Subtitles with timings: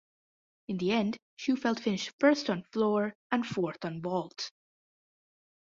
[0.67, 4.51] In the end, Shewfelt finished first on Floor and fourth on Vault.